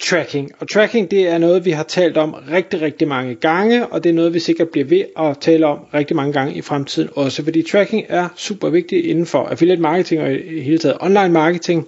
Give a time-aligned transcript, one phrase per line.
[0.00, 0.50] tracking.
[0.58, 4.10] Og tracking det er noget, vi har talt om rigtig, rigtig mange gange, og det
[4.10, 7.44] er noget, vi sikkert bliver ved at tale om rigtig mange gange i fremtiden også,
[7.44, 11.86] fordi tracking er super vigtigt inden for affiliate marketing og i hele taget online marketing.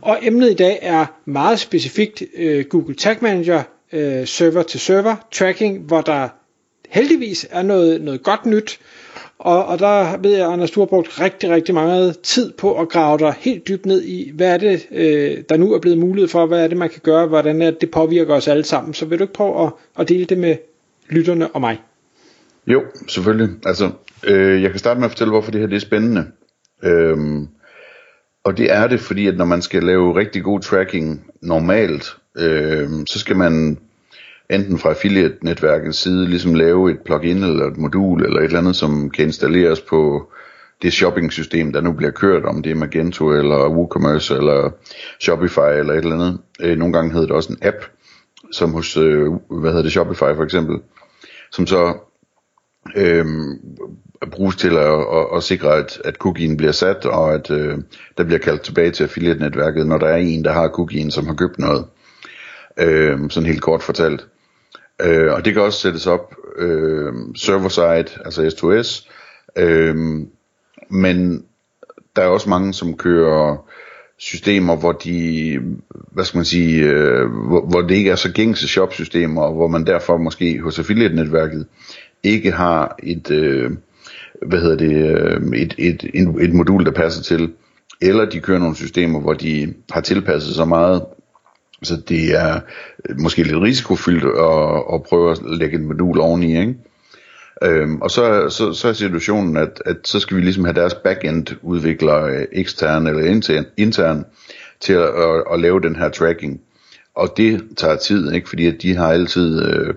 [0.00, 5.16] Og emnet i dag er meget specifikt øh, Google Tag Manager øh, server til server
[5.32, 6.28] tracking, hvor der
[6.88, 8.78] heldigvis er noget, noget godt nyt,
[9.44, 12.88] og, og der ved jeg, Anders, du har brugt rigtig, rigtig meget tid på at
[12.88, 16.28] grave dig helt dybt ned i, hvad er det, øh, der nu er blevet mulighed
[16.28, 18.94] for, hvad er det, man kan gøre, hvordan er det, det påvirker os alle sammen.
[18.94, 20.56] Så vil du ikke prøve at, at dele det med
[21.10, 21.80] lytterne og mig?
[22.66, 23.48] Jo, selvfølgelig.
[23.66, 23.90] Altså,
[24.24, 26.26] øh, jeg kan starte med at fortælle, hvorfor det her det er spændende.
[26.84, 27.48] Øhm,
[28.44, 32.88] og det er det, fordi at når man skal lave rigtig god tracking normalt, øh,
[33.06, 33.78] så skal man
[34.52, 38.76] enten fra affiliate-netværkets side ligesom lave et plugin eller et modul eller et eller andet,
[38.76, 40.30] som kan installeres på
[40.82, 44.70] det shopping-system, der nu bliver kørt, om det er Magento eller WooCommerce eller
[45.20, 46.38] Shopify eller et eller andet.
[46.60, 47.76] Øh, nogle gange hedder det også en app,
[48.52, 50.76] som hos, øh, hvad hedder det, Shopify for eksempel,
[51.52, 51.94] som så
[52.96, 53.26] øh,
[54.30, 57.78] bruges til at, at, at sikre, at, at cookien bliver sat, og at øh,
[58.18, 61.34] der bliver kaldt tilbage til affiliate-netværket, når der er en, der har cookien, som har
[61.34, 61.84] købt noget.
[62.78, 64.26] Øh, sådan helt kort fortalt.
[65.00, 69.08] Øh, og det kan også sættes op øh, server-side, altså S2S.
[69.62, 69.96] Øh,
[70.90, 71.44] men
[72.16, 73.68] der er også mange, som kører
[74.18, 75.58] systemer, hvor de,
[76.12, 79.68] hvad skal man sige, øh, hvor, hvor det ikke er så gængse shop-systemer, og hvor
[79.68, 81.66] man derfor måske hos affiliate-netværket
[82.22, 83.70] ikke har et, øh,
[84.46, 87.52] hvad hedder det, øh, et, et, et, et modul, der passer til,
[88.00, 91.02] eller de kører nogle systemer, hvor de har tilpasset så meget
[91.82, 92.60] så det er
[93.08, 96.74] øh, måske lidt risikofyldt at, at prøve at lægge et modul oveni, ikke?
[97.62, 100.94] Øhm, og så, så, så er situationen, at, at så skal vi ligesom have deres
[100.94, 104.24] backend udviklere øh, ekstern eller intern, intern
[104.80, 106.60] til at, at, at lave den her tracking.
[107.14, 108.48] Og det tager tid, ikke?
[108.48, 109.94] fordi at de har altid øh,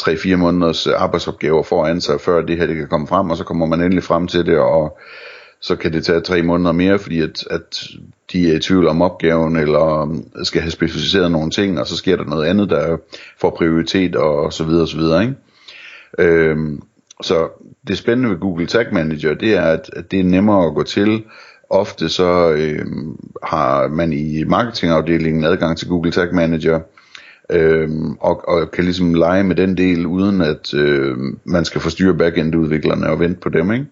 [0.00, 3.66] 3-4 måneders arbejdsopgaver foran sig, før det her det kan komme frem, og så kommer
[3.66, 4.98] man endelig frem til det, og
[5.64, 7.84] så kan det tage tre måneder mere, fordi at, at
[8.32, 12.16] de er i tvivl om opgaven, eller skal have specificeret nogle ting, og så sker
[12.16, 12.96] der noget andet, der
[13.40, 15.34] får prioritet, og så videre, og så videre, ikke?
[16.18, 16.82] Øhm,
[17.22, 17.48] så
[17.88, 20.82] det spændende ved Google Tag Manager, det er, at, at det er nemmere at gå
[20.82, 21.24] til.
[21.70, 26.80] Ofte så øhm, har man i marketingafdelingen adgang til Google Tag Manager,
[27.50, 32.14] øhm, og, og kan ligesom lege med den del, uden at øh, man skal forstyrre
[32.14, 33.86] backend-udviklerne og vente på dem, ikke?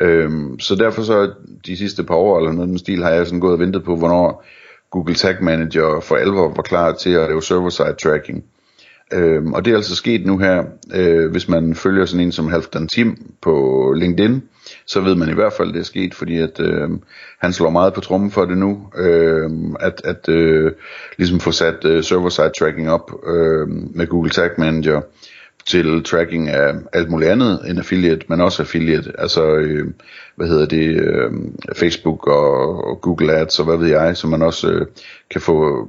[0.00, 1.32] Øhm, så derfor så
[1.66, 3.96] de sidste par år eller noget den stil har jeg sådan gået og ventet på,
[3.96, 4.44] hvornår
[4.90, 8.44] Google Tag Manager for alvor var klar til at lave server-side tracking.
[9.12, 10.64] Øhm, og det er altså sket nu her,
[10.94, 14.42] øh, hvis man følger sådan en som Halfdan Tim på LinkedIn,
[14.86, 16.90] så ved man i hvert fald, at det er sket, fordi at øh,
[17.40, 20.72] han slår meget på trummen for det nu, øh, at, at øh,
[21.18, 25.00] ligesom få sat øh, server-side tracking op øh, med Google Tag Manager
[25.66, 29.86] til tracking af alt muligt andet end affiliate, men også affiliate, altså øh,
[30.36, 31.32] hvad hedder det, øh,
[31.76, 34.86] Facebook og, og Google Ads og hvad ved jeg, så man også øh,
[35.30, 35.88] kan få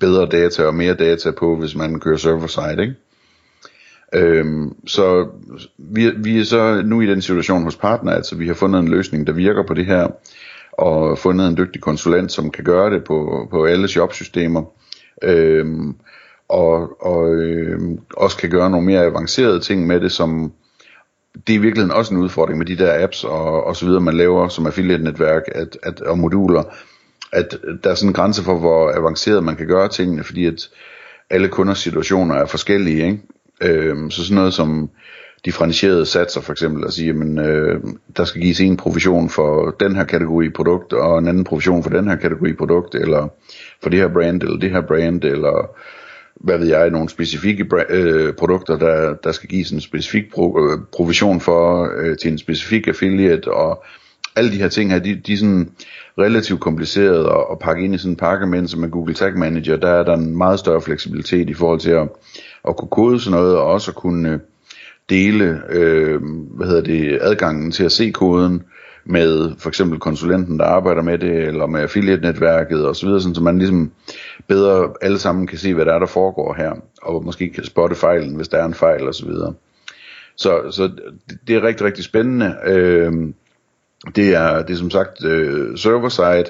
[0.00, 2.94] bedre data og mere data på, hvis man kører server-side, ikke?
[4.14, 5.28] Øhm, så
[5.78, 8.88] vi, vi er så nu i den situation hos partner, altså vi har fundet en
[8.88, 10.08] løsning, der virker på det her,
[10.72, 14.62] og fundet en dygtig konsulent, som kan gøre det på, på alle shopsystemer.
[15.22, 15.94] Øhm,
[16.48, 17.80] og, og øh,
[18.16, 20.52] også kan gøre nogle mere avancerede ting med det, som
[21.46, 24.00] det er i virkeligheden også en udfordring med de der apps og, og så videre,
[24.00, 26.62] man laver som affiliate-netværk at, at, og moduler,
[27.32, 30.70] at der er sådan en grænse for, hvor avanceret man kan gøre tingene, fordi at
[31.30, 33.20] alle kunders situationer er forskellige, ikke?
[33.60, 34.90] Øh, så sådan noget som
[35.44, 37.80] differentierede satser for eksempel, at sige, jamen, øh,
[38.16, 41.90] der skal gives en provision for den her kategori produkt, og en anden provision for
[41.90, 43.28] den her kategori produkt, eller
[43.82, 45.76] for det her brand, eller det her brand, eller
[46.40, 50.78] hvad ved jeg, nogle specifikke øh, produkter, der, der skal gives en specifik pro, øh,
[50.92, 53.84] provision for øh, til en specifik affiliate, og
[54.36, 55.70] alle de her ting her, de, de er sådan
[56.18, 59.38] relativt komplicerede at, at pakke ind i sådan en pakke, men som med Google Tag
[59.38, 62.08] Manager, der er der en meget større fleksibilitet i forhold til at,
[62.68, 64.38] at kunne kode sådan noget, og også at kunne øh,
[65.10, 66.20] dele, øh,
[66.56, 68.62] hvad hedder det, adgangen til at se koden
[69.08, 73.58] med for eksempel konsulenten, der arbejder med det, eller med affiliate-netværket osv., så, så man
[73.58, 73.90] ligesom
[74.46, 76.72] bedre alle sammen kan se, hvad der er, der foregår her,
[77.02, 79.30] og måske kan spotte fejlen, hvis der er en fejl osv.
[79.30, 79.52] Så,
[80.36, 80.90] så, så
[81.46, 82.56] det er rigtig, rigtig spændende.
[82.66, 83.12] Øh,
[84.16, 86.44] det er, det er som sagt øh, server-side,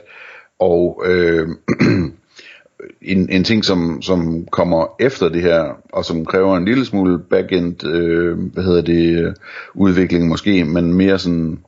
[0.58, 1.48] og øh,
[3.02, 7.18] en, en ting, som, som kommer efter det her, og som kræver en lille smule
[7.18, 9.34] backend, øh, hvad hedder det, øh,
[9.74, 11.58] udvikling måske, men mere sådan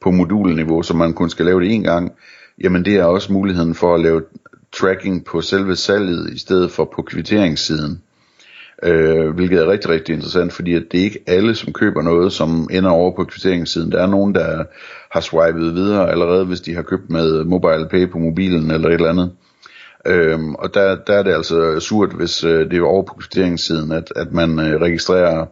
[0.00, 2.12] på modulniveau, så man kun skal lave det en gang,
[2.64, 4.22] jamen det er også muligheden for at lave
[4.72, 8.02] tracking på selve salget, i stedet for på kvitteringssiden.
[8.82, 12.32] Øh, hvilket er rigtig, rigtig interessant, fordi at det er ikke alle, som køber noget,
[12.32, 13.92] som ender over på kvitteringssiden.
[13.92, 14.64] Der er nogen, der
[15.10, 18.94] har swipet videre allerede, hvis de har købt med mobile pay på mobilen eller et
[18.94, 19.30] eller andet.
[20.06, 23.92] Øhm, og der, der er det altså surt, hvis øh, det er over på kvitteringssiden,
[23.92, 25.46] at, at man øh, registrerer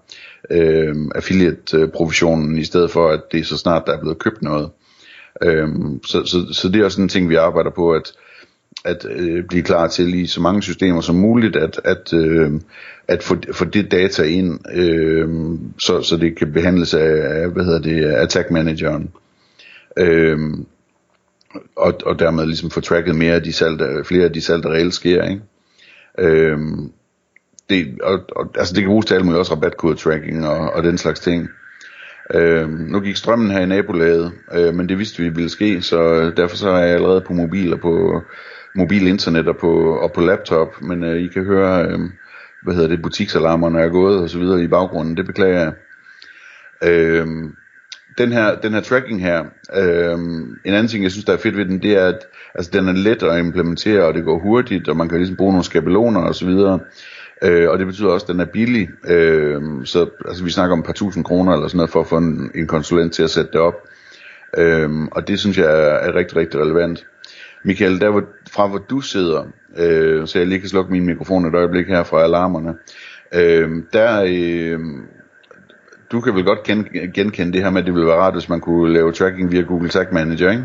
[0.50, 4.70] øh, affiliate-provisionen, i stedet for at det er så snart, der er blevet købt noget.
[5.42, 5.68] Øh,
[6.06, 8.12] så, så, så det er også en ting, vi arbejder på, at,
[8.84, 12.52] at øh, blive klar til i så mange systemer som muligt, at, at, øh,
[13.08, 15.28] at få, få det data ind, øh,
[15.78, 19.10] så, så det kan behandles af, hvad hedder det, attack manageren.
[19.96, 20.38] Øh,
[21.76, 24.62] og, og dermed ligesom få tracket mere af de salg, der, flere af de salg,
[24.62, 25.42] der reelt sker, ikke?
[26.18, 26.92] Øhm,
[27.70, 30.98] det, og, og, altså det kan bruges til alt muligt, også rabatkode-tracking og, og den
[30.98, 31.48] slags ting.
[32.34, 36.02] Øh, nu gik strømmen her i nabolaget, øh, men det vidste vi ville ske, så
[36.02, 38.22] øh, derfor så er jeg allerede på mobil og på
[38.74, 41.98] mobil internet og på, og på laptop, men øh, I kan høre, øh,
[42.62, 45.72] hvad hedder det, butiksalarmerne er gået og så videre i baggrunden, det beklager jeg.
[46.84, 47.26] Øh,
[48.18, 49.44] den her, den her tracking her,
[49.74, 50.18] øh,
[50.64, 52.18] en anden ting, jeg synes, der er fedt ved den, det er, at
[52.54, 55.52] altså, den er let at implementere, og det går hurtigt, og man kan ligesom bruge
[55.52, 56.80] nogle skabeloner og så videre.
[57.42, 58.88] Øh, og det betyder også, at den er billig.
[59.08, 62.06] Øh, så altså, vi snakker om et par tusind kroner eller sådan noget, for at
[62.06, 63.74] få en, en konsulent til at sætte det op.
[64.58, 67.06] Øh, og det synes jeg er, er rigtig, rigtig relevant.
[67.64, 69.44] Michael, der hvor, fra hvor du sidder,
[69.78, 72.74] øh, så jeg lige kan slukke min mikrofon et øjeblik her fra alarmerne,
[73.34, 74.80] øh, der, øh,
[76.12, 76.62] du kan vel godt
[77.14, 79.60] genkende det her med, at det ville være rart, hvis man kunne lave tracking via
[79.60, 80.64] Google Tag Manager, ikke?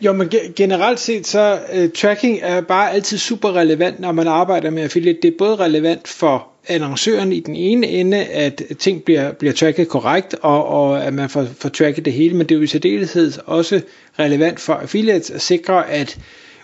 [0.00, 4.70] Jo, men generelt set, så uh, tracking er bare altid super relevant, når man arbejder
[4.70, 5.18] med affiliate.
[5.22, 9.88] Det er både relevant for annoncøren i den ene ende, at ting bliver, bliver tracket
[9.88, 12.66] korrekt, og, og at man får, får tracket det hele, men det er jo i
[12.66, 13.80] særdeleshed også
[14.18, 16.18] relevant for affiliates at sikre, at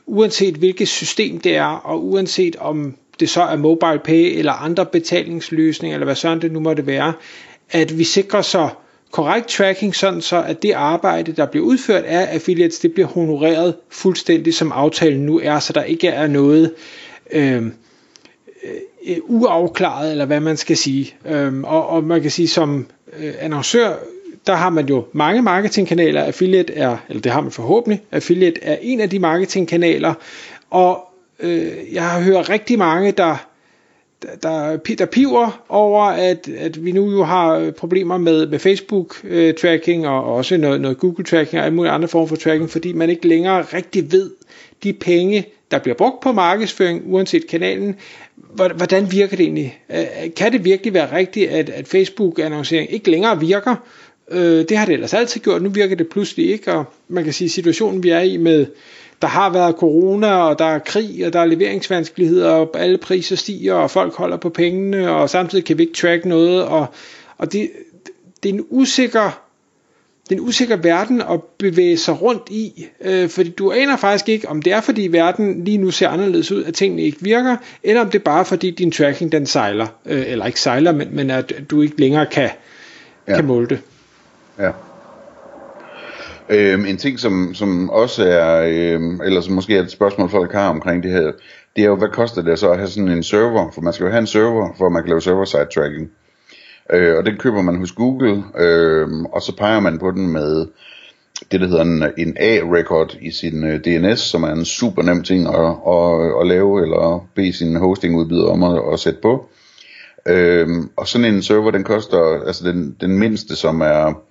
[0.06, 4.86] uanset hvilket system det er, og uanset om det så er mobile pay eller andre
[4.86, 7.12] betalingsløsninger, eller hvad sådan det nu måtte være,
[7.70, 8.68] at vi sikrer så
[9.10, 13.74] korrekt tracking, sådan så at det arbejde, der bliver udført af affiliates, det bliver honoreret
[13.90, 16.74] fuldstændig som aftalen nu er, så der ikke er noget
[17.32, 17.62] øh,
[19.06, 21.14] øh, uafklaret, eller hvad man skal sige.
[21.26, 22.86] Øh, og, og man kan sige, som
[23.18, 23.92] øh, annoncør,
[24.46, 26.22] der har man jo mange marketingkanaler.
[26.22, 30.14] Affiliate er, eller det har man forhåbentlig, affiliate er en af de marketingkanaler,
[30.70, 31.08] og
[31.40, 33.49] øh, jeg har hørt rigtig mange, der
[34.42, 40.10] der, der piver over, at, at vi nu jo har problemer med, med Facebook-tracking øh,
[40.12, 43.28] og også noget, noget Google-tracking og alle mulige andre former for tracking, fordi man ikke
[43.28, 44.30] længere rigtig ved
[44.82, 47.96] de penge, der bliver brugt på markedsføring, uanset kanalen,
[48.54, 49.78] hvordan virker det egentlig?
[49.90, 53.76] Øh, kan det virkelig være rigtigt, at, at Facebook-annoncering ikke længere virker?
[54.30, 57.32] Øh, det har det ellers altid gjort, nu virker det pludselig ikke, og man kan
[57.32, 58.66] sige, at situationen vi er i med
[59.22, 63.36] der har været corona, og der er krig, og der er leveringsvanskeligheder, og alle priser
[63.36, 66.86] stiger, og folk holder på pengene, og samtidig kan vi ikke track noget, og,
[67.38, 67.70] og det,
[68.42, 69.40] det er en usikker
[70.30, 74.28] det er en usikker verden at bevæge sig rundt i, øh, fordi du aner faktisk
[74.28, 77.56] ikke, om det er fordi verden lige nu ser anderledes ud, at tingene ikke virker,
[77.82, 81.08] eller om det er bare fordi din tracking den sejler, øh, eller ikke sejler, men,
[81.12, 82.50] men at du ikke længere kan,
[83.28, 83.36] ja.
[83.36, 83.80] kan måle det.
[84.58, 84.70] Ja.
[86.50, 90.52] Øhm, en ting, som, som også er, øhm, eller som måske er et spørgsmål, folk
[90.52, 91.32] har omkring det her,
[91.76, 93.70] det er jo, hvad koster det så at have sådan en server?
[93.70, 96.10] For man skal jo have en server, for at man kan lave server-side tracking.
[96.92, 100.66] Øh, og den køber man hos Google, øh, og så peger man på den med
[101.52, 105.22] det, der hedder en, en A-record i sin øh, DNS, som er en super nem
[105.22, 109.48] ting at, at, at lave, eller bede sin hostingudbyder om at, at sætte på.
[110.26, 114.22] Øh, og sådan en server, den koster, altså den, den mindste, som er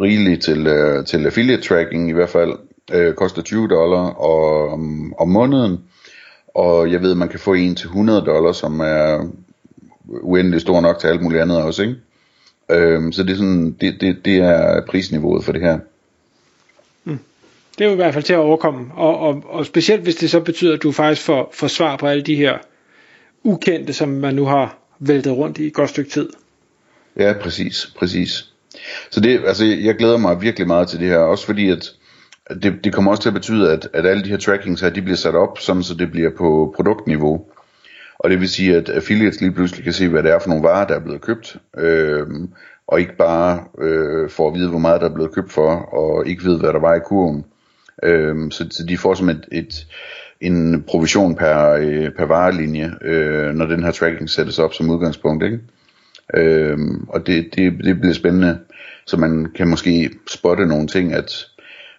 [0.00, 2.52] rigeligt til, øh, til affiliate tracking i hvert fald.
[2.92, 5.80] Øh, koster 20 dollar og, om, om måneden.
[6.54, 9.30] Og jeg ved, at man kan få en til 100 dollar, som er
[10.08, 11.96] uendelig stor nok til alt muligt andet også, ikke?
[12.70, 15.78] Øh, så det er, sådan, det, det, det er prisniveauet for det her.
[17.04, 17.18] Mm.
[17.78, 18.94] Det er jo i hvert fald til at overkomme.
[18.94, 22.06] Og, og, og specielt hvis det så betyder, at du faktisk får, får svar på
[22.06, 22.58] alle de her
[23.42, 26.28] ukendte, som man nu har væltet rundt i et godt stykke tid.
[27.16, 28.53] Ja, præcis, præcis.
[29.10, 31.92] Så det, altså, jeg glæder mig virkelig meget til det her, også fordi at
[32.62, 35.02] det, det kommer også til at betyde, at, at alle de her trackings her, de
[35.02, 37.46] bliver sat op, sådan så det bliver på produktniveau.
[38.18, 40.64] Og det vil sige, at affiliates lige pludselig kan se, hvad det er for nogle
[40.64, 42.26] varer, der er blevet købt, øh,
[42.86, 46.26] og ikke bare øh, får at vide, hvor meget der er blevet købt for, og
[46.26, 47.44] ikke ved, hvad der var i kurven.
[48.02, 49.86] Øh, så, så de får som et, et,
[50.40, 55.44] en provision per, øh, per varelinje, øh, når den her tracking sættes op som udgangspunkt.
[55.44, 55.60] Ikke?
[56.34, 56.78] Øh,
[57.08, 58.58] og det, det, det bliver spændende,
[59.06, 61.46] så man kan måske spotte nogle ting, at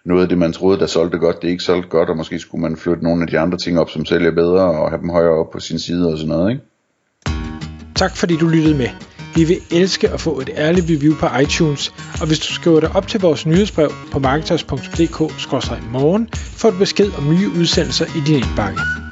[0.04, 2.38] noget af det, man troede, der solgte godt, det er ikke solgt godt, og måske
[2.38, 5.10] skulle man flytte nogle af de andre ting op, som sælger bedre, og have dem
[5.10, 6.62] højere op på sin side og sådan noget, ikke?
[7.94, 8.88] Tak fordi du lyttede med.
[9.34, 12.96] Vi vil elske at få et ærligt review på iTunes, og hvis du skriver dig
[12.96, 19.05] op til vores nyhedsbrev på marketers.dk-morgen, får du besked om nye udsendelser i din indbakke.